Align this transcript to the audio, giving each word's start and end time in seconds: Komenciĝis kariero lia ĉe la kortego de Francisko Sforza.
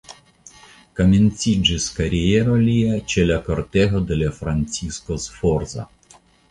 Komenciĝis 0.99 1.85
kariero 1.99 2.57
lia 2.63 2.97
ĉe 3.13 3.29
la 3.33 3.41
kortego 3.51 4.05
de 4.15 4.33
Francisko 4.43 5.25
Sforza. 5.29 5.91